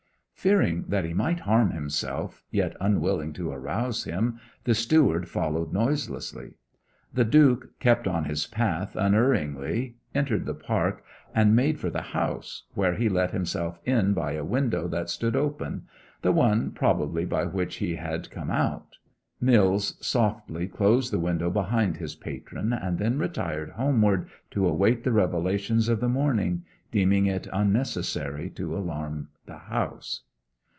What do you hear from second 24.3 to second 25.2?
to await the